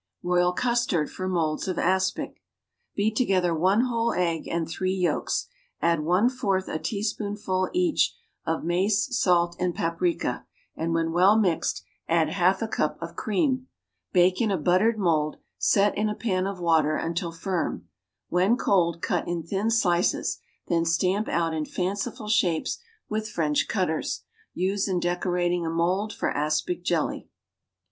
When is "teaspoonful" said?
6.79-7.69